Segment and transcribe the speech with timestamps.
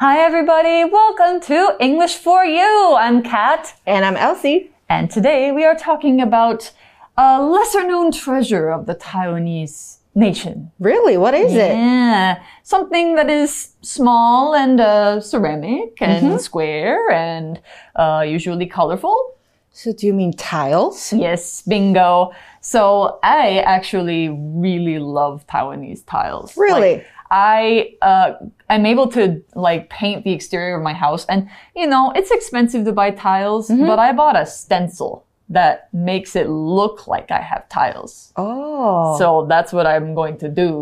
[0.00, 0.82] Hi, everybody.
[0.82, 2.96] Welcome to English for You.
[2.98, 3.78] I'm Kat.
[3.86, 4.72] And I'm Elsie.
[4.88, 6.72] And today we are talking about
[7.16, 10.72] a lesser known treasure of the Taiwanese nation.
[10.80, 11.16] Really?
[11.16, 11.76] What is it?
[11.76, 12.42] Yeah.
[12.64, 17.60] Something that is small and uh, ceramic and square and
[17.94, 19.36] uh, usually colorful.
[19.70, 21.12] So do you mean tiles?
[21.12, 22.32] Yes, bingo.
[22.60, 26.56] So I actually really love Taiwanese tiles.
[26.56, 26.94] Really?
[26.94, 28.34] Like, I uh,
[28.70, 32.84] I'm able to like paint the exterior of my house, and you know it's expensive
[32.84, 37.68] to buy tiles, but I bought a stencil that makes it look like I have
[37.68, 38.32] tiles.
[38.36, 39.18] Oh.
[39.18, 40.72] So that's what I'm going to do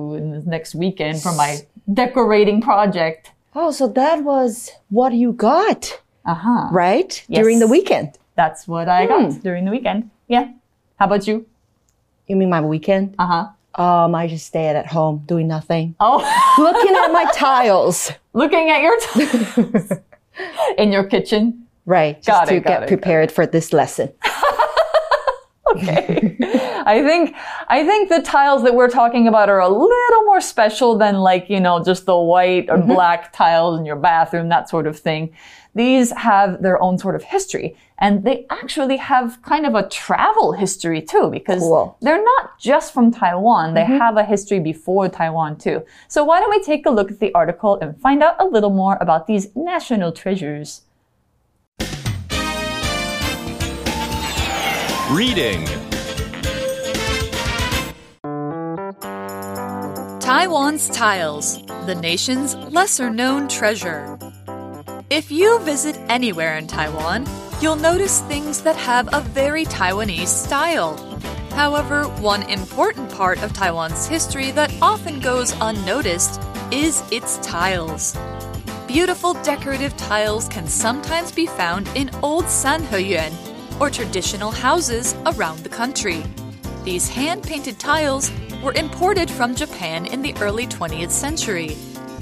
[0.46, 1.50] next weekend for my
[1.92, 3.32] decorating project.
[3.54, 6.68] oh, so that was what you got, Uh huh.
[6.70, 7.10] right?
[7.28, 8.18] During the weekend.
[8.36, 10.10] That's what I got during the weekend.
[10.28, 10.52] Yeah.
[10.98, 11.44] How about you?
[12.28, 13.14] You mean my weekend?
[13.18, 13.44] Uh huh.
[13.74, 15.94] Um, I just stayed at home doing nothing.
[16.00, 16.18] Oh.
[16.58, 18.12] Looking at my tiles.
[18.32, 19.92] looking at your tiles
[20.78, 21.66] in your kitchen.
[21.84, 22.16] Right.
[22.22, 24.12] Just Got to it, get it, prepared for this lesson.
[25.72, 26.36] Okay.
[26.86, 27.34] I think
[27.68, 31.48] I think the tiles that we're talking about are a little more special than like,
[31.48, 32.92] you know, just the white or mm-hmm.
[32.92, 35.34] black tiles in your bathroom, that sort of thing.
[35.74, 40.52] These have their own sort of history and they actually have kind of a travel
[40.52, 41.96] history too because Cool.
[42.02, 43.72] they're not just from Taiwan.
[43.72, 43.96] They mm-hmm.
[43.96, 45.82] have a history before Taiwan too.
[46.08, 48.70] So why don't we take a look at the article and find out a little
[48.70, 50.82] more about these national treasures?
[55.12, 55.66] Reading.
[60.20, 64.18] Taiwan's tiles, the nation's lesser known treasure.
[65.10, 67.26] If you visit anywhere in Taiwan,
[67.60, 70.96] you'll notice things that have a very Taiwanese style.
[71.50, 76.40] However, one important part of Taiwan's history that often goes unnoticed
[76.70, 78.16] is its tiles.
[78.86, 83.51] Beautiful decorative tiles can sometimes be found in old sanheyuan,
[83.82, 86.22] or traditional houses around the country.
[86.84, 88.30] These hand painted tiles
[88.62, 91.70] were imported from Japan in the early 20th century.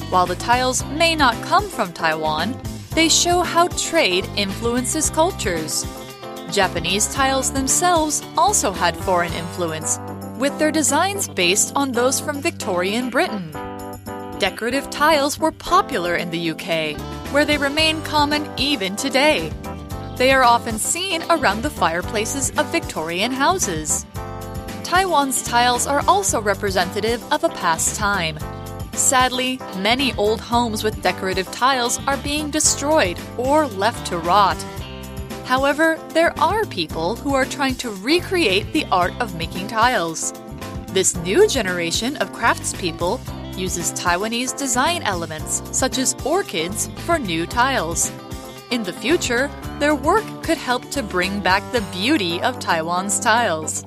[0.08, 2.58] While the tiles may not come from Taiwan,
[2.94, 5.84] they show how trade influences cultures.
[6.50, 9.98] Japanese tiles themselves also had foreign influence,
[10.38, 13.50] with their designs based on those from Victorian Britain.
[14.38, 16.98] Decorative tiles were popular in the UK,
[17.34, 19.52] where they remain common even today.
[20.20, 24.04] They are often seen around the fireplaces of Victorian houses.
[24.84, 28.38] Taiwan's tiles are also representative of a past time.
[28.92, 34.62] Sadly, many old homes with decorative tiles are being destroyed or left to rot.
[35.46, 40.34] However, there are people who are trying to recreate the art of making tiles.
[40.88, 43.18] This new generation of craftspeople
[43.58, 48.12] uses Taiwanese design elements such as orchids for new tiles.
[48.70, 49.50] In the future,
[49.80, 53.84] their work could help to bring back the beauty of Taiwan's tiles.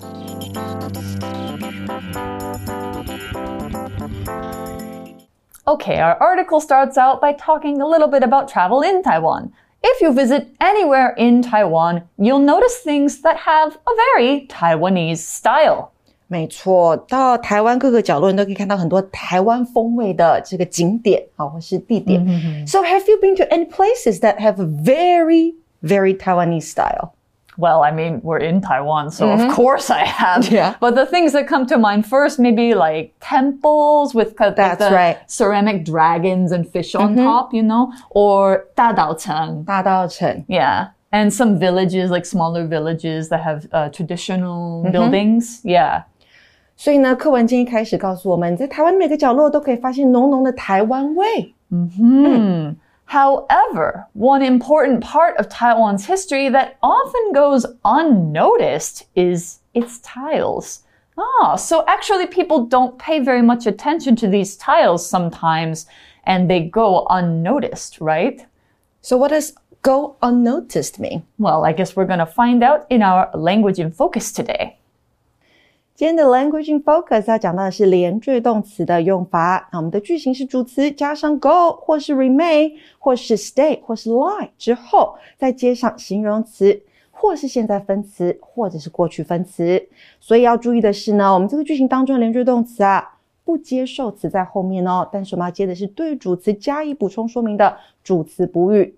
[5.66, 9.54] Okay, our article starts out by talking a little bit about travel in Taiwan.
[9.82, 15.93] If you visit anywhere in Taiwan, you'll notice things that have a very Taiwanese style.
[16.33, 22.23] 没错，到台湾各个角落，你都可以看到很多台湾风味的这个景点啊，或是地点。
[22.67, 27.13] So have you been to any places that have a very, very Taiwanese style?
[27.57, 30.49] Well, I mean, we're in Taiwan, so of course I have.
[30.49, 30.75] Yeah.
[30.79, 34.79] But the things that come to mind first, maybe like temples with kind of like
[34.79, 35.19] That's the right.
[35.27, 40.91] ceramic dragons and fish on top, you know, or 大稻城.大稻城 Yeah.
[41.11, 45.61] And some villages, like smaller villages that have uh, traditional buildings.
[45.65, 46.03] Yeah.
[46.83, 51.55] 所以呢，课文今天一开始告诉我们，在台湾的每个角落都可以发现浓浓的台湾味。
[53.11, 60.81] However, one important part of Taiwan's history that often goes unnoticed is its tiles.
[61.17, 65.87] Ah, so actually people don't pay very much attention to these tiles sometimes
[66.25, 68.47] and they go unnoticed, right?
[69.01, 71.23] So what does go unnoticed mean?
[71.39, 74.77] Well, I guess we're going to find out in our language in focus today.
[75.96, 79.70] 今天的 language in focus 要讲到的是连缀动词的用法。
[79.72, 86.82] 那我们的句型是主词加上 go 或是 remain 或是 stay 或是 lie 之后，再接上形容词
[87.12, 89.88] 或是现在分词或者是过去分词。
[90.20, 98.96] 所以要注意的是呢，我们这个句型当中的连缀动词啊，不接受词在后面哦，但是我们要接的是对主词加以补充说明的主词补语。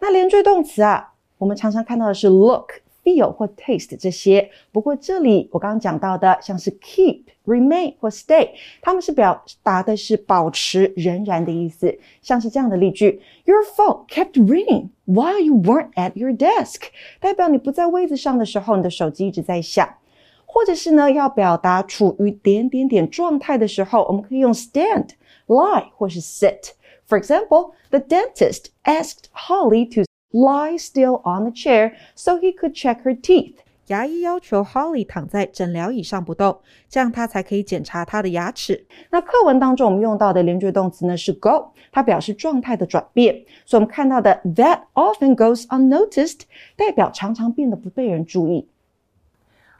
[0.00, 4.49] 那连缀动词啊，我们常常看到的是 look、feel 或 taste 这些。
[4.71, 8.49] 不过这里我刚刚讲到的，像是 keep、remain 或 stay，
[8.81, 11.97] 它们是表达的是保持、仍然的意思。
[12.21, 16.81] 像是这样的例句：Your phone kept ringing while you weren't at your desk，
[17.19, 19.87] 代表你不在位子上的时候，你的手机一直在响。
[20.49, 32.38] 或者是呢，要表达处于点点点状态的时候，我们可以用 stand、lie 或是 sit。For example, the dentist asked Holly to lie still on the chair so
[32.38, 33.54] he could check her teeth.
[33.88, 38.86] 牙医要求 Holly 躺在诊疗椅上不动，这样他才可以检查他的牙齿。
[39.10, 43.34] 那课文当中我们用到的连缀动词呢是 go，它表示状态的转变。
[43.66, 46.42] 所以我们看到的 that often goes unnoticed
[46.76, 48.66] 代表常常变得不被人注意。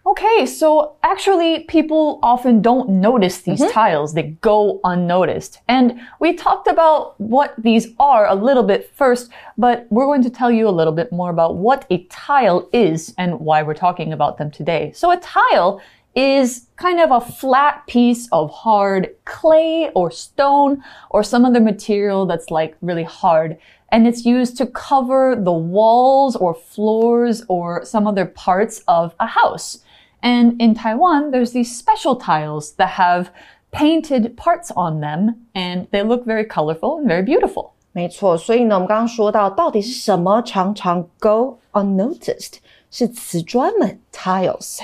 [0.05, 3.71] Okay, so actually, people often don't notice these Mm-hmm.
[3.71, 4.15] tiles.
[4.15, 5.61] They go unnoticed.
[5.69, 10.31] And we talked about what these are a little bit first, but we're going to
[10.31, 14.13] tell you a little bit more about what a tile is and why we're talking
[14.13, 14.91] about them today.
[14.93, 15.81] So, a tile
[16.17, 22.27] is kind of a flat piece of hard clay or stone or some other material
[22.27, 23.57] that's like really hard.
[23.91, 29.27] And it's used to cover the walls or floors or some other parts of a
[29.27, 29.79] house.
[30.22, 33.30] And in Taiwan, there's these special tiles that have
[33.72, 37.74] painted parts on them and they look very colorful and very beautiful.
[37.94, 42.58] 没错，所以呢，我们刚刚说到，到底是什么常常 go unnoticed？
[42.90, 44.80] 是瓷砖们 tiles。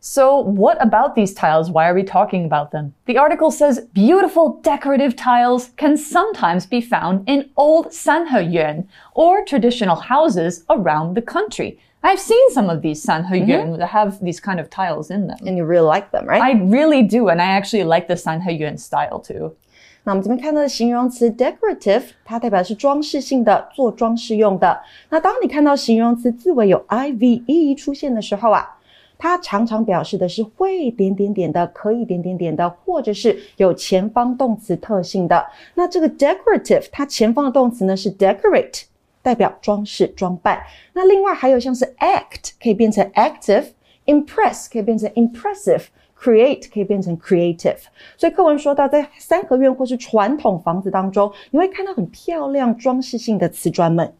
[0.00, 1.70] So, what about these tiles?
[1.70, 2.92] Why are we talking about them?
[3.06, 9.94] The article says beautiful decorative tiles can sometimes be found in old sanheyuan or traditional
[9.94, 11.78] houses around the country.
[12.04, 15.36] I've seen some of these sanheyuan that have these kind of tiles in them.
[15.46, 16.40] And you really like them, right?
[16.40, 19.56] I really do, and I actually like the sanheyuan style too.
[20.04, 24.80] 那我们这边看到的形容词 decorative，它代表的是装饰性的，做装饰用的。
[25.10, 28.78] 那当你看到形容词字尾有 i v e 出现的时候啊，
[29.18, 35.46] 它常常表示的是会点点点的，可以点点点的，或者是有前方动词特性的。
[35.74, 38.84] 那这个 decorative，它前方的动词呢是 decorate，
[39.24, 40.60] 代表装饰、装扮。
[40.92, 47.78] 那另外还有像是 act 可以变成 active，impress 可以变成 impressive。create 可以变成 creative，
[48.18, 54.12] 所以课文说到，在三合院或是传统房子当中，你会看到很漂亮装饰性的瓷砖们。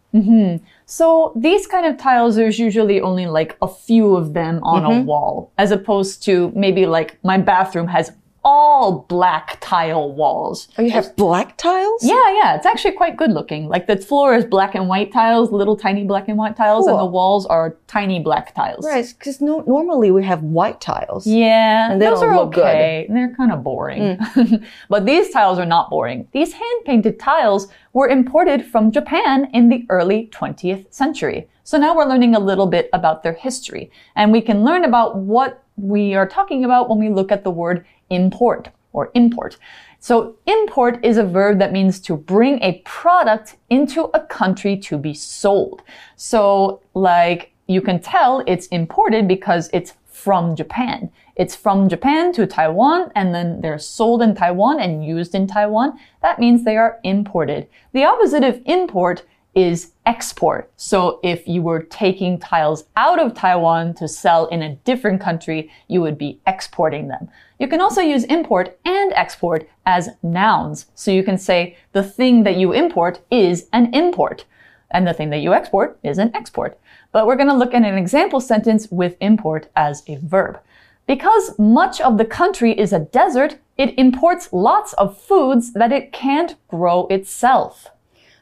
[0.86, 5.04] So these kind of tiles, there's usually only like a few of them on a
[5.04, 8.08] wall, as opposed to maybe like my bathroom has
[8.45, 10.67] all black tile walls.
[10.77, 12.03] Oh, you have black tiles?
[12.03, 13.67] Yeah, yeah, it's actually quite good looking.
[13.67, 16.97] Like the floor is black and white tiles, little tiny black and white tiles, and
[16.97, 18.85] the walls are tiny black tiles.
[18.85, 21.25] Right, because no, normally we have white tiles.
[21.25, 22.63] Yeah, And they those don't are look good.
[22.65, 23.07] okay.
[23.09, 24.17] They're kind of boring.
[24.17, 24.63] Mm.
[24.89, 26.27] but these tiles are not boring.
[26.31, 31.47] These hand painted tiles were imported from Japan in the early 20th century.
[31.65, 33.89] So now we're learning a little bit about their history.
[34.15, 37.49] And we can learn about what we are talking about when we look at the
[37.49, 39.57] word import or import.
[39.99, 44.99] So import is a verb that means to bring a product into a country to
[44.99, 45.81] be sold.
[46.15, 51.09] So like you can tell it's imported because it's from Japan.
[51.35, 55.99] It's from Japan to Taiwan and then they're sold in Taiwan and used in Taiwan.
[56.21, 57.67] That means they are imported.
[57.91, 60.69] The opposite of import is export.
[60.75, 65.71] So if you were taking tiles out of Taiwan to sell in a different country,
[65.87, 67.29] you would be exporting them.
[67.57, 70.87] You can also use import and export as nouns.
[70.93, 74.45] So you can say the thing that you import is an import
[74.91, 76.77] and the thing that you export is an export.
[77.11, 80.59] But we're going to look at an example sentence with import as a verb.
[81.07, 86.11] Because much of the country is a desert, it imports lots of foods that it
[86.11, 87.89] can't grow itself.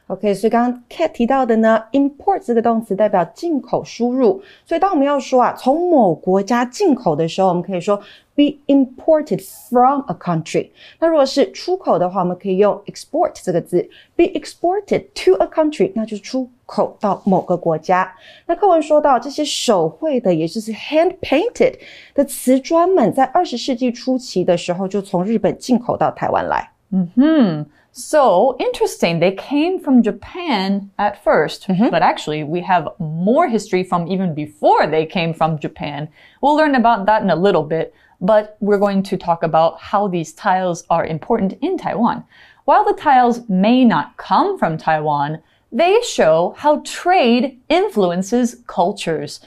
[0.08, 4.42] OK，所以刚刚 Kat 提到的呢，import 这个动词代表进口、输入。
[4.66, 7.96] 所以当我们要说啊，从某国家进口的时候，我们可以说
[8.34, 10.68] be imported from a country。
[10.98, 18.14] 那如果是出口的话，我们可以用 export 这个字，be exported to a country，那就是出口到某个国家。
[18.44, 21.76] 那课文说到这些手绘的，也就是 hand painted
[22.12, 26.70] 的瓷砖们，在二十世纪初期的时候，就从日本进口到台湾来。
[26.90, 29.20] 嗯哼 So interesting.
[29.20, 31.90] They came from Japan at 1st mm-hmm.
[31.90, 36.08] but actually we have more history from even before they came from Japan.
[36.42, 40.08] We'll learn about that in a little bit, but we're going to talk about how
[40.08, 42.24] these tiles are important in Taiwan.
[42.64, 49.38] While the tiles may not come from Taiwan, they show how trade influences cultures.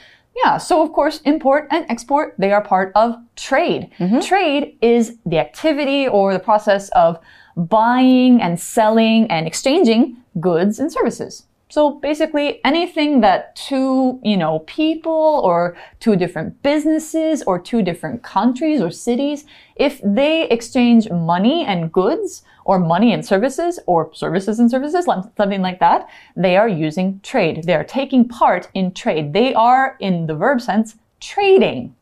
[0.42, 3.90] Yeah, so of course, import and export, they are part of trade.
[3.98, 4.20] Mm-hmm.
[4.20, 7.18] Trade is the activity or the process of
[7.58, 11.44] buying and selling and exchanging goods and services.
[11.70, 18.22] So basically anything that two, you know, people or two different businesses or two different
[18.22, 19.44] countries or cities,
[19.76, 25.60] if they exchange money and goods or money and services or services and services, something
[25.60, 27.64] like that, they are using trade.
[27.64, 29.34] They are taking part in trade.
[29.34, 31.94] They are, in the verb sense, trading.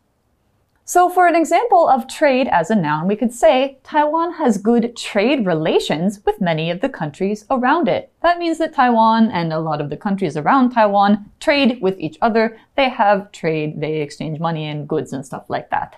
[0.86, 4.94] So for an example of trade as a noun, we could say Taiwan has good
[4.94, 8.10] trade relations with many of the countries around it.
[8.22, 12.18] That means that Taiwan and a lot of the countries around Taiwan trade with each
[12.20, 12.58] other.
[12.76, 15.92] They have trade, they exchange money and goods and stuff like that.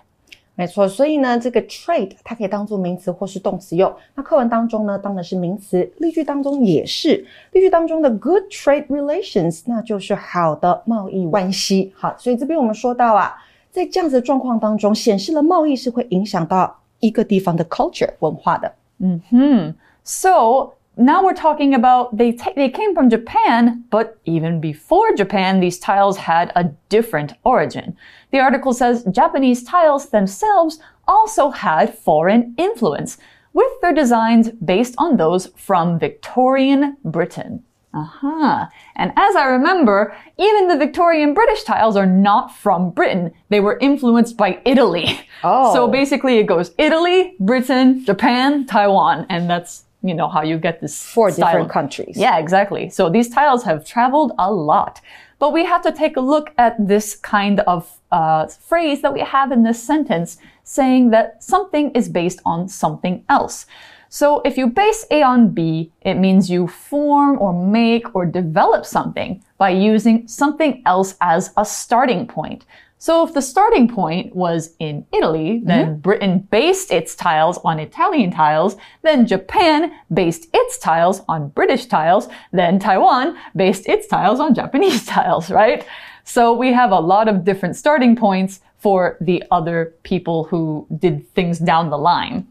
[0.54, 3.92] 没错，所以呢，这个 trade 它可以当做名词或是动词用。
[4.14, 7.26] 那课文当中呢，当的是名词，例句当中也是。
[7.50, 11.92] 例句当中的 good trade relations，那就是好的贸易关系。
[11.96, 13.34] 好，所以这边我们说到啊。
[13.70, 18.72] 在这样子的状况当中，显示了贸易是会影响到一个地方的 culture 文化的。
[18.98, 26.18] 嗯哼，So now we're talking about they they came from Japan, but even before Japan, these tiles
[26.18, 27.94] had a different origin.
[28.30, 33.16] The article says Japanese tiles themselves also had foreign influence,
[33.52, 37.64] with their designs based on those from Victorian Britain.
[37.93, 38.67] Uh-huh.
[38.95, 43.31] And as I remember, even the Victorian British tiles are not from Britain.
[43.49, 45.19] They were influenced by Italy.
[45.41, 45.73] Oh.
[45.73, 50.81] So basically it goes Italy, Britain, Japan, Taiwan, and that's you know how you get
[50.81, 51.47] this four style.
[51.47, 52.17] different countries.
[52.17, 52.89] Yeah, exactly.
[52.89, 54.99] So these tiles have traveled a lot.
[55.39, 59.21] But we have to take a look at this kind of uh, phrase that we
[59.21, 63.65] have in this sentence saying that something is based on something else.
[64.11, 68.83] So if you base A on B, it means you form or make or develop
[68.83, 72.65] something by using something else as a starting point.
[72.97, 76.01] So if the starting point was in Italy, then mm -hmm.
[76.01, 82.27] Britain based its tiles on Italian tiles, then Japan based its tiles on British tiles,
[82.51, 85.85] then Taiwan based its tiles on Japanese tiles, right?
[86.23, 91.15] So we have a lot of different starting points for the other people who did
[91.35, 92.45] things down the line.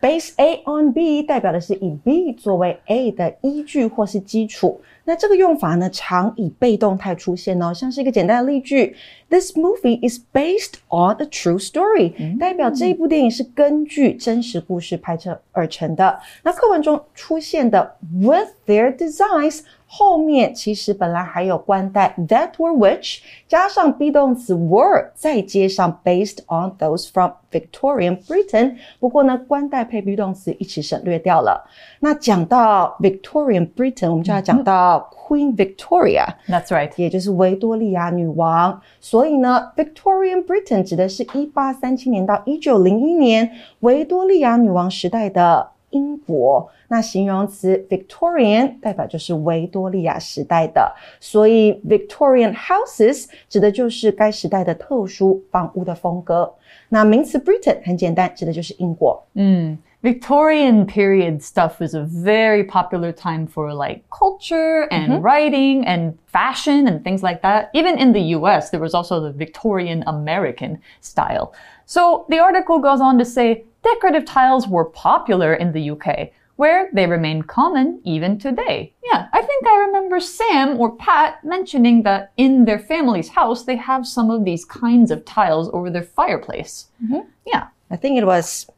[0.00, 4.80] Base A on B 代表的是以 B 作为 A 的依据或是基础。
[5.04, 8.96] 那这个用法呢，常以被动态出现哦，像是一个简单的例句
[9.28, 16.18] ：This movie is based on a true story，代表这一部电影是根据真实故事拍摄而成的。
[16.42, 19.62] 那课文中出现的 with their designs。
[19.92, 23.18] 后面其实本来还有关代 that or which，
[23.48, 28.76] 加上 be 动词 were，再接上 based on those from Victorian Britain。
[29.00, 31.68] 不过呢，关代配 be 动词一起省略掉了。
[31.98, 36.24] 那讲到 Victorian Britain，我们就要讲到 Queen Victoria。
[36.46, 38.80] That's right，也就是维多利亚女王。
[39.00, 45.70] 所以呢，Victorian Britain 指的是一八三七年到一九零一年维多利亚女王时代的。
[45.91, 56.53] 英国，那形容词 Victorian 代表就是维多利亚时代的，所以 Victorian houses 指的就是该时代的特殊房屋的风格。
[56.89, 59.23] 那名词 Britain 很简单，指的就是英国。
[59.33, 59.77] 嗯。
[60.01, 65.21] Victorian period stuff was a very popular time for like culture and mm -hmm.
[65.21, 67.71] writing and fashion and things like that.
[67.73, 71.53] Even in the US, there was also the Victorian American style.
[71.87, 76.90] So the article goes on to say decorative tiles were popular in the UK, where
[76.92, 78.94] they remain common even today.
[79.10, 83.76] Yeah, I think I remember Sam or Pat mentioning that in their family's house, they
[83.76, 86.88] have some of these kinds of tiles over their fireplace.
[87.02, 87.26] Mm -hmm.
[87.46, 87.68] Yeah.
[87.90, 88.70] I think it was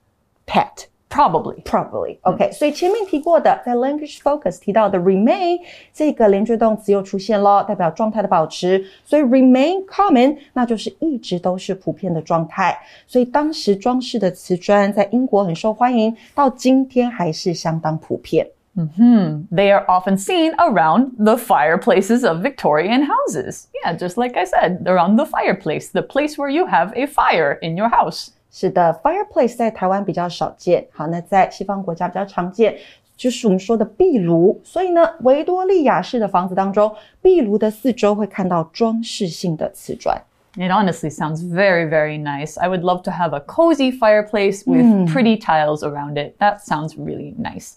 [0.47, 0.89] Pat.
[1.12, 2.18] Probably, probably.
[2.24, 5.58] OK，、嗯、所以前面提过的，在 language focus 提到的 remain
[5.94, 8.86] 这个连缀动词又出现了，代表状态的保持。
[9.06, 12.78] 所以 remain common 那就是一直都是普遍的状态。
[13.08, 18.46] 所以当时装饰的瓷砖在英国很受欢迎，到今天还是相当普遍。
[18.74, 19.56] Mm -hmm.
[19.56, 23.68] They are often seen around the fireplaces of Victorian houses.
[23.82, 27.58] Yeah, just like I said, around the fireplace, the place where you have a fire
[27.62, 28.32] in your house.
[28.52, 30.88] 是的，fireplace 在台湾比较少见。
[30.92, 32.78] 好，那在西方国家比较常见，
[33.16, 34.60] 就是我们说的壁炉。
[34.64, 40.20] 所以呢，维多利亚式的房子当中，壁炉的四周会看到装饰性的瓷砖。
[40.56, 42.60] It honestly sounds very, very nice.
[42.60, 45.06] I would love to have a cozy fireplace with mm.
[45.06, 46.40] pretty tiles around it.
[46.40, 47.74] That sounds really nice.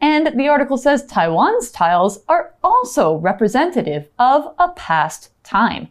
[0.00, 5.88] And the article says Taiwan's tiles are also representative of a past time.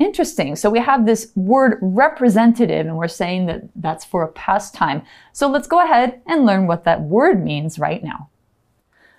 [0.00, 0.56] Interesting.
[0.56, 5.02] So we have this word representative and we're saying that that's for a past time.
[5.34, 8.30] So let's go ahead and learn what that word means right now.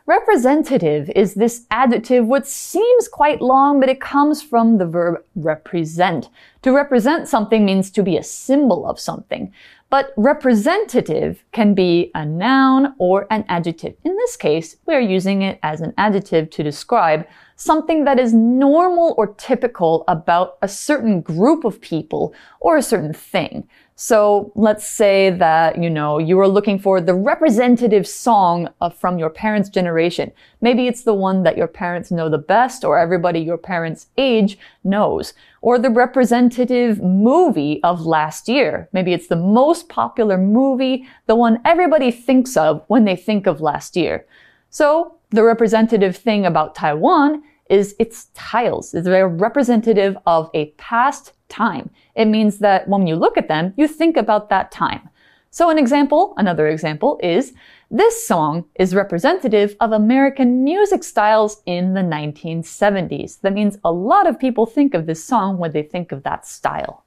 [0.08, 6.30] Representative is this adjective which seems quite long, but it comes from the verb represent.
[6.64, 9.54] To represent something means to be a symbol of something.
[9.92, 13.96] But representative can be a noun or an adjective.
[14.04, 17.28] In this case, we are using it as an adjective to describe
[17.62, 23.14] something that is normal or typical about a certain group of people or a certain
[23.14, 23.68] thing.
[23.96, 29.20] So let's say that, you know, you are looking for the representative song of, from
[29.20, 30.32] your parents' generation.
[30.60, 34.58] Maybe it's the one that your parents know the best or everybody your parents' age
[34.84, 35.36] knows.
[35.62, 38.90] Or the representative movie of last year.
[38.92, 43.62] Maybe it's the most popular movie, the one everybody thinks of when they think of
[43.62, 44.26] last year.
[44.72, 48.95] So the representative thing about Taiwan is its tiles.
[48.95, 51.91] It's very representative of a past time.
[52.15, 55.11] It means that when you look at them, you think about that time.
[55.51, 57.55] So an example, another example is
[57.91, 63.41] this song is representative of American music styles in the 1970s.
[63.41, 66.47] That means a lot of people think of this song when they think of that
[66.47, 67.05] style.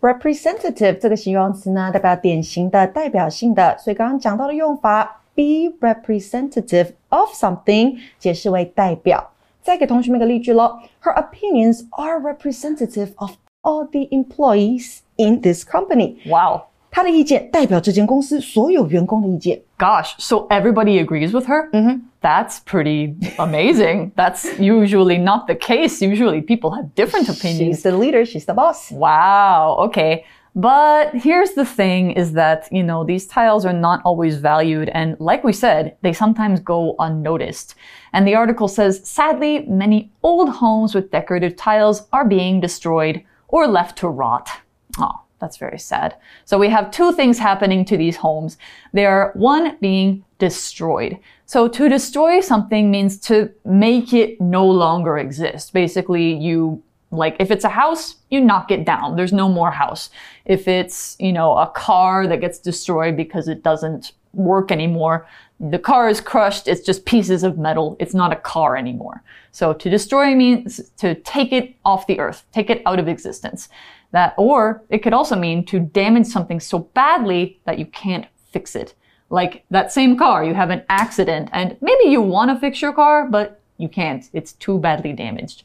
[0.00, 9.30] Representative 这个形容词呢，代表典型的、代表性的，所以刚刚讲到的用法，be representative of something，解释为代表。
[9.66, 10.78] 再给同学们一个例句喽。
[11.02, 16.16] Her opinions are representative of all the employees in this company.
[16.28, 16.62] Wow.
[16.90, 19.62] 她的意见代表这间公司所有员工的意见。
[19.78, 21.70] Gosh, so everybody agrees with her?
[21.70, 22.00] Mm-hmm.
[22.20, 24.12] That's pretty amazing.
[24.14, 26.02] That's usually not the case.
[26.02, 27.80] Usually people have different opinions.
[27.80, 28.92] She's the leader, she's the boss.
[28.92, 30.24] Wow, okay.
[30.57, 34.89] But here's the thing is that, you know, these tiles are not always valued.
[34.89, 37.75] And like we said, they sometimes go unnoticed.
[38.11, 43.67] And the article says, sadly, many old homes with decorative tiles are being destroyed or
[43.67, 44.49] left to rot.
[44.97, 46.15] Oh, that's very sad.
[46.45, 48.57] So we have two things happening to these homes.
[48.93, 51.19] They are one being destroyed.
[51.45, 55.71] So to destroy something means to make it no longer exist.
[55.71, 59.15] Basically, you like if it's a house, you knock it down.
[59.15, 60.09] There's no more house.
[60.45, 65.27] If it's, you know, a car that gets destroyed because it doesn't work anymore,
[65.59, 66.67] the car is crushed.
[66.67, 67.95] It's just pieces of metal.
[67.99, 69.23] It's not a car anymore.
[69.51, 73.69] So to destroy means to take it off the earth, take it out of existence.
[74.11, 78.75] That, or it could also mean to damage something so badly that you can't fix
[78.75, 78.93] it.
[79.29, 82.93] Like that same car, you have an accident and maybe you want to fix your
[82.93, 84.29] car, but you can't.
[84.33, 85.63] It's too badly damaged.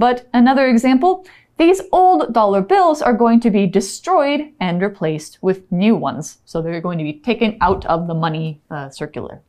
[0.00, 1.26] But another example,
[1.58, 6.38] these old dollar bills are going to be destroyed and replaced with new ones.
[6.46, 9.42] So they're going to be taken out of the money uh, circular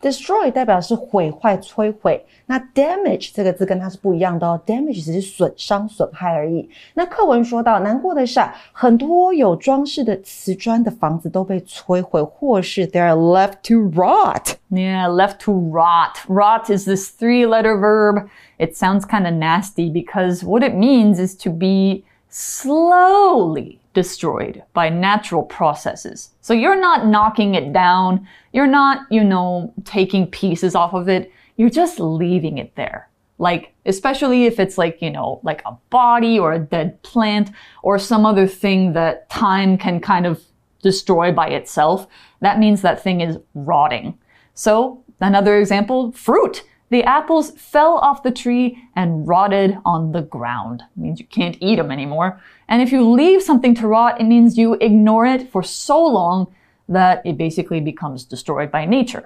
[0.00, 2.24] Destroy 代表是毁坏、摧毁。
[2.46, 6.68] 那 damage 这个字跟它是不一样的哦，damage 只是损伤、损害而已。
[6.94, 8.40] 那课文说到，难过的是，
[8.72, 14.56] 很多有装饰的瓷砖的房子都被摧毁，或是 they are left to rot.
[14.70, 16.16] Yeah, left to rot.
[16.26, 18.28] Rot is this three-letter verb.
[18.58, 24.89] It sounds kind of nasty because what it means is to be slowly destroyed by
[24.89, 26.29] natural processes.
[26.41, 28.27] So you're not knocking it down.
[28.53, 31.31] You're not, you know, taking pieces off of it.
[31.55, 33.09] You're just leaving it there.
[33.39, 37.49] Like, especially if it's like, you know, like a body or a dead plant
[37.81, 40.43] or some other thing that time can kind of
[40.83, 42.05] destroy by itself.
[42.41, 44.15] That means that thing is rotting.
[44.53, 46.63] So another example, fruit.
[46.89, 50.83] The apples fell off the tree and rotted on the ground.
[50.95, 52.39] It means you can't eat them anymore.
[52.69, 56.47] And if you leave something to rot, it means you ignore it for so long
[56.87, 59.25] that it basically becomes destroyed by nature.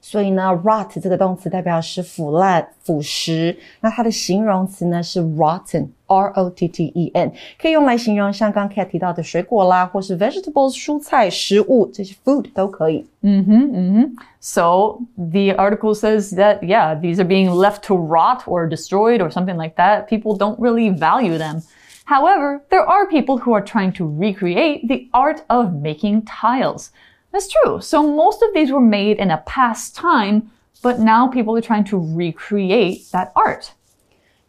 [0.00, 3.56] 所以呢，rot 这个动词代表是腐烂、腐蚀。
[3.80, 13.06] 那它的形容词呢是 rotten，r o t t e n，可以用来形容像刚 Kat 提到的水果啦，或是 vegetables 蔬菜、食物，这些 food 都可以。
[13.22, 14.16] 嗯哼，嗯哼。
[14.40, 15.30] So mm-hmm.
[15.30, 19.56] the article says that yeah, these are being left to rot or destroyed or something
[19.56, 20.08] like that.
[20.08, 21.62] People don't really value them.
[22.04, 26.90] However, there are people who are trying to recreate the art of making tiles.
[27.31, 27.81] That's true.
[27.81, 31.83] So most of these were made in a past time, but now people are trying
[31.85, 33.73] to recreate that art.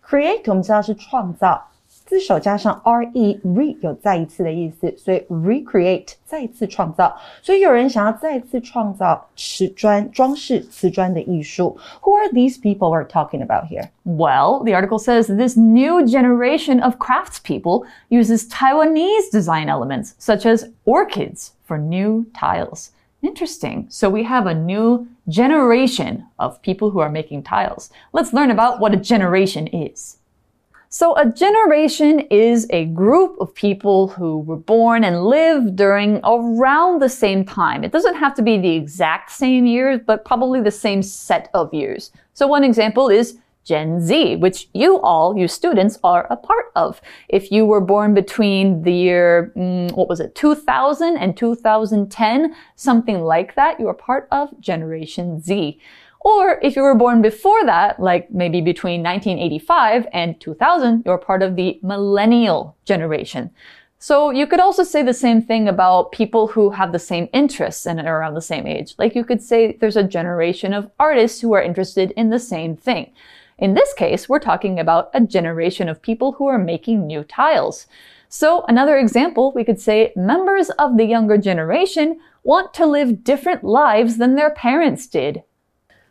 [0.03, 1.69] Create 我们知道是创造，
[2.13, 7.15] 字首加上 re re 有再一次的意思，所以 recreate 再次创造。
[7.43, 11.77] 所以有人想要再次创造瓷砖装饰瓷砖的艺术。
[12.03, 13.91] Who are these people we're talking about here?
[14.05, 20.71] Well, the article says this new generation of craftspeople uses Taiwanese design elements such as
[20.87, 22.91] orchids for new tiles.
[23.21, 23.87] Interesting.
[23.91, 27.91] So we have a new generation of people who are making tiles.
[28.13, 30.17] Let's learn about what a generation is.
[30.96, 37.02] So a generation is a group of people who were born and lived during around
[37.02, 37.84] the same time.
[37.84, 41.74] It doesn't have to be the exact same years, but probably the same set of
[41.74, 42.12] years.
[42.36, 47.02] So one example is Gen Z, which you all, you students, are a part of.
[47.28, 53.22] If you were born between the year, mm, what was it, 2000 and 2010, something
[53.22, 55.80] like that, you are part of Generation Z.
[56.24, 61.44] Or if you were born before that, like maybe between 1985 and 2000, you're part
[61.44, 63.52] of the millennial generation.
[64.00, 67.86] So you could also say the same thing about people who have the same interests
[67.86, 68.96] and are around the same age.
[68.98, 72.76] Like you could say there's a generation of artists who are interested in the same
[72.76, 73.12] thing.
[73.58, 77.88] In this case, we're talking about a generation of people who are making new tiles.
[78.28, 83.64] So another example, we could say members of the younger generation want to live different
[83.64, 85.44] lives than their parents did.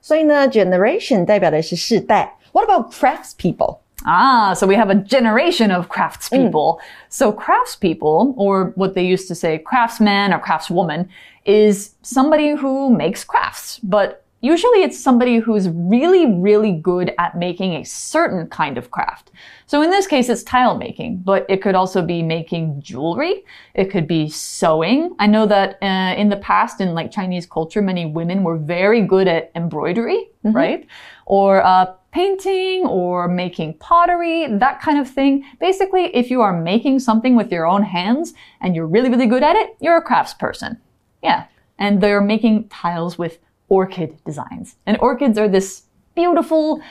[0.02, 2.38] 所以呢，generation 代表的是世代。
[2.54, 3.80] What about craftspeople?
[4.06, 6.78] Ah, so we have a generation of craftspeople.
[7.10, 11.08] So craftspeople, or what they used to say craftsman or craftswoman,
[11.46, 17.75] is somebody who makes crafts, but Usually it's somebody who's really, really good at making
[17.75, 19.31] a certain kind of craft.
[19.67, 23.45] So in this case, it's tile making, but it could also be making jewelry.
[23.75, 25.15] It could be sewing.
[25.21, 29.03] I know that uh, in the past, in like Chinese culture, many women were very
[29.03, 30.57] good at embroidery, mm -hmm.
[30.57, 30.87] right?
[31.25, 35.45] Or uh, painting or making pottery, that kind of thing.
[35.61, 39.43] Basically, if you are making something with your own hands and you're really, really good
[39.43, 40.77] at it, you're a craftsperson.
[41.23, 41.45] Yeah.
[41.79, 43.39] And they're making tiles with
[43.72, 44.76] orchid designs.
[44.86, 45.84] And orchids are this
[46.16, 46.82] beautiful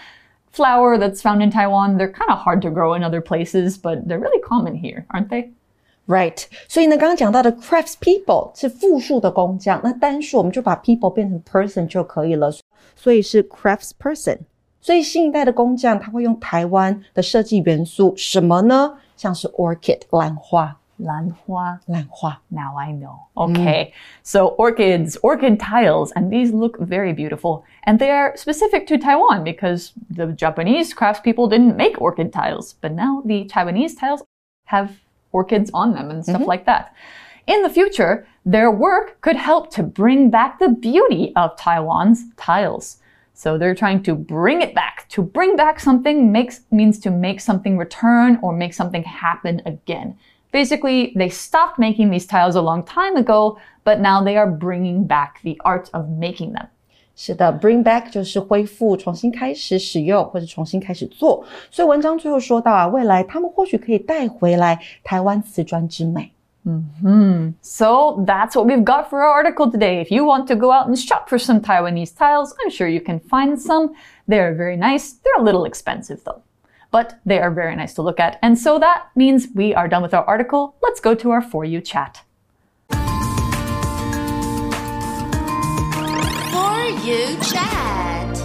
[0.50, 1.96] flower that's found in Taiwan.
[1.96, 5.28] They're kind of hard to grow in other places, but they're really common here, aren't
[5.28, 5.52] they?
[6.06, 12.52] Right，所以呢，刚刚讲到的 crafts people 是复数的工匠，那单数我们就把 people 变成 person 就可以了，
[12.94, 14.38] 所以是 crafts person。
[14.80, 18.98] 所以新一代的工匠他会用台湾的设计元素，什么呢？
[19.16, 20.78] 像是 orchid 兰花。
[21.01, 21.79] Lanhua.
[21.87, 22.37] Lanhua.
[22.49, 23.27] Now I know.
[23.35, 23.91] Okay.
[23.91, 23.93] Mm.
[24.23, 27.65] So orchids, orchid tiles, and these look very beautiful.
[27.83, 32.91] And they are specific to Taiwan because the Japanese craftspeople didn't make orchid tiles, but
[32.91, 34.23] now the Taiwanese tiles
[34.65, 34.99] have
[35.31, 36.51] orchids on them and stuff mm -hmm.
[36.51, 36.93] like that.
[37.47, 43.01] In the future, their work could help to bring back the beauty of Taiwan's tiles.
[43.33, 45.07] So they're trying to bring it back.
[45.09, 50.17] To bring back something makes means to make something return or make something happen again.
[50.52, 55.06] Basically, they stopped making these tiles a long time ago, but now they are bringing
[55.06, 56.68] back the art of making them.
[57.14, 61.44] 是的，bring back 就是恢复、重新开始使用或者重新开始做。
[61.70, 66.32] 所以文章最后说到啊，未来他们或许可以带回来台湾瓷砖之美。
[66.62, 67.52] Mm -hmm.
[67.62, 70.04] So that's what we've got for our article today.
[70.04, 73.00] If you want to go out and shop for some Taiwanese tiles, I'm sure you
[73.00, 73.94] can find some.
[74.28, 75.14] They're very nice.
[75.22, 76.42] They're a little expensive though
[76.91, 78.37] but they are very nice to look at.
[78.41, 80.75] And so that means we are done with our article.
[80.83, 82.23] Let's go to our For You chat.
[82.89, 82.97] For
[87.03, 88.37] You chat.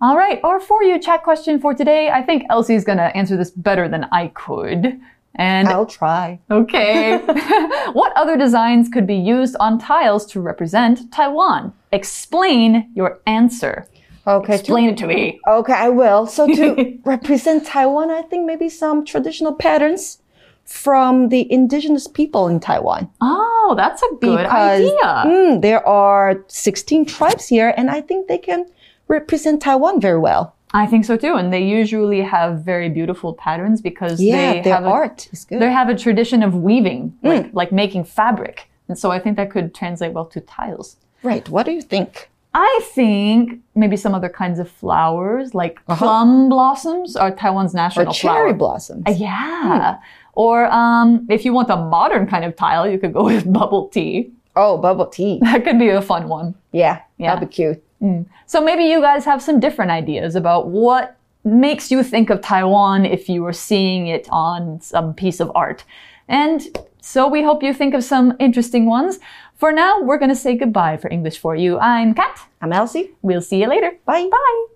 [0.00, 2.10] All right, our For You chat question for today.
[2.10, 5.00] I think Elsie's going to answer this better than I could.
[5.34, 6.40] And I'll try.
[6.50, 7.16] Okay.
[7.92, 11.72] what other designs could be used on tiles to represent Taiwan?
[11.90, 13.86] Explain your answer.
[14.26, 14.54] Okay.
[14.56, 15.40] Explain to, it to me.
[15.46, 16.26] Okay, I will.
[16.26, 20.18] So to represent Taiwan, I think maybe some traditional patterns
[20.64, 23.10] from the indigenous people in Taiwan.
[23.20, 25.02] Oh, that's a good because, idea.
[25.02, 28.66] Mm, there are 16 tribes here, and I think they can
[29.08, 30.54] represent Taiwan very well.
[30.74, 34.74] I think so too, and they usually have very beautiful patterns because yeah, they their
[34.74, 35.60] have art a, is good.
[35.60, 37.28] They have a tradition of weaving, mm.
[37.28, 40.96] like, like making fabric, and so I think that could translate well to tiles.
[41.22, 41.46] Right.
[41.48, 42.30] What do you think?
[42.54, 45.98] I think maybe some other kinds of flowers, like uh -huh.
[45.98, 48.54] plum blossoms, are Taiwan's national or cherry flower.
[48.54, 49.02] blossoms.
[49.08, 49.94] Uh, yeah.
[49.94, 50.00] Hmm.
[50.34, 53.88] Or um, if you want a modern kind of tile, you could go with bubble
[53.88, 54.30] tea.
[54.54, 55.38] Oh, bubble tea.
[55.44, 56.54] That could be a fun one.
[56.72, 57.34] Yeah, yeah.
[57.34, 57.82] that'd be cute.
[58.00, 58.24] Mm.
[58.46, 63.04] So maybe you guys have some different ideas about what makes you think of Taiwan
[63.04, 65.84] if you were seeing it on some piece of art.
[66.28, 66.60] And
[67.00, 69.18] so we hope you think of some interesting ones.
[69.62, 71.78] For now, we're going to say goodbye for English for you.
[71.78, 72.48] I'm Kat.
[72.60, 73.12] I'm Elsie.
[73.22, 73.92] We'll see you later.
[74.04, 74.28] Bye.
[74.28, 74.66] Bye.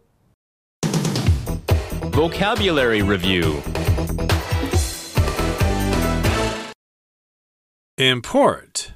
[2.14, 3.60] Vocabulary Review
[7.98, 8.92] Import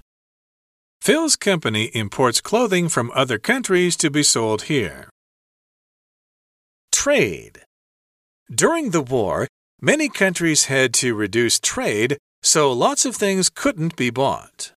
[1.02, 5.10] Phil's company imports clothing from other countries to be sold here.
[6.92, 7.62] Trade
[8.48, 9.48] During the war,
[9.82, 14.70] many countries had to reduce trade, so lots of things couldn't be bought.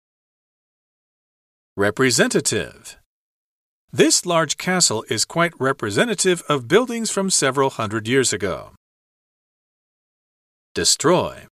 [1.75, 2.99] Representative.
[3.91, 8.73] This large castle is quite representative of buildings from several hundred years ago.
[10.75, 11.47] Destroy.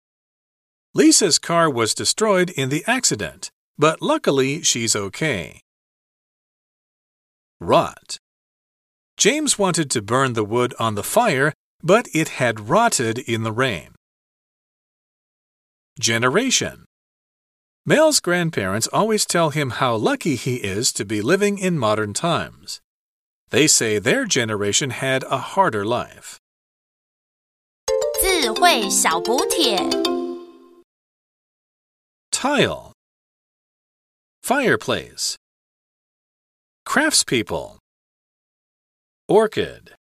[0.94, 5.62] Lisa's car was destroyed in the accident, but luckily she's okay.
[7.62, 8.18] Rot.
[9.16, 13.54] James wanted to burn the wood on the fire, but it had rotted in the
[13.54, 13.96] rain.
[15.98, 16.84] Generation
[17.89, 22.81] Mel's grandparents always tell him how lucky he is to be living in modern times.
[23.51, 26.39] They say their generation had a harder life.
[28.21, 29.77] 智慧小补帖
[32.31, 32.93] Tile
[34.43, 35.37] Fireplace
[36.87, 37.79] Craftspeople
[39.29, 39.95] Orchid